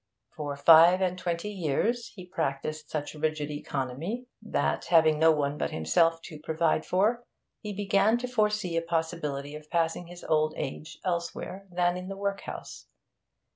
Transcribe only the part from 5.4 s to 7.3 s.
but himself to provide for,